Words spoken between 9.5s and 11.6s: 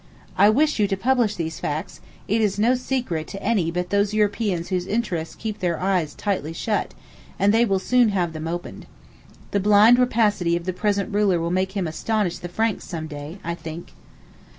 The blind rapacity of the present ruler will